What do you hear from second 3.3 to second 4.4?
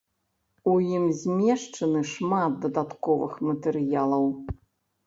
матэрыялаў.